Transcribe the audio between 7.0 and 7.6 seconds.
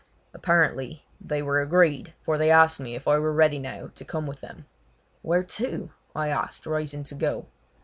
to go.